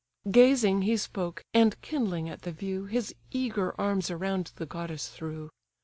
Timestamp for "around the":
4.09-4.65